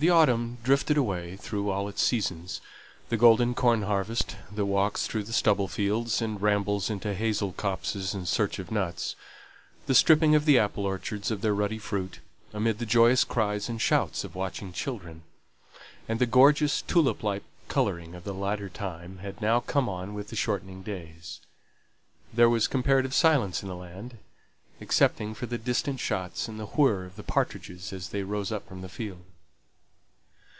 The 0.00 0.10
autumn 0.10 0.58
drifted 0.62 0.96
away 0.96 1.34
through 1.36 1.70
all 1.70 1.88
its 1.88 2.00
seasons. 2.04 2.60
The 3.08 3.16
golden 3.16 3.52
corn 3.56 3.82
harvest, 3.82 4.36
the 4.48 4.64
walks 4.64 5.08
through 5.08 5.24
the 5.24 5.32
stubble 5.32 5.66
fields, 5.66 6.22
and 6.22 6.40
rambles 6.40 6.88
into 6.88 7.14
hazel 7.14 7.52
copses 7.52 8.14
in 8.14 8.24
search 8.24 8.60
of 8.60 8.70
nuts; 8.70 9.16
the 9.86 9.96
stripping 9.96 10.36
of 10.36 10.44
the 10.44 10.56
apple 10.56 10.86
orchards 10.86 11.32
of 11.32 11.40
their 11.40 11.52
ruddy 11.52 11.80
fruit, 11.80 12.20
amid 12.52 12.78
the 12.78 12.86
joyous 12.86 13.24
cries 13.24 13.68
and 13.68 13.82
shouts 13.82 14.22
of 14.22 14.36
watching 14.36 14.72
children; 14.72 15.24
and 16.08 16.20
the 16.20 16.26
gorgeous 16.26 16.80
tulip 16.80 17.24
like 17.24 17.42
colouring 17.66 18.14
of 18.14 18.22
the 18.22 18.32
later 18.32 18.68
time 18.68 19.18
had 19.18 19.42
now 19.42 19.58
come 19.58 19.88
on 19.88 20.14
with 20.14 20.28
the 20.28 20.36
shortening 20.36 20.84
days. 20.84 21.40
There 22.32 22.48
was 22.48 22.68
comparative 22.68 23.12
silence 23.14 23.64
in 23.64 23.68
the 23.68 23.74
land, 23.74 24.18
excepting 24.80 25.34
for 25.34 25.46
the 25.46 25.58
distant 25.58 25.98
shots, 25.98 26.46
and 26.46 26.56
the 26.60 26.66
whirr 26.66 27.04
of 27.04 27.16
the 27.16 27.24
partridges 27.24 27.92
as 27.92 28.10
they 28.10 28.22
rose 28.22 28.52
up 28.52 28.68
from 28.68 28.82
the 28.82 28.88
field. 28.88 29.24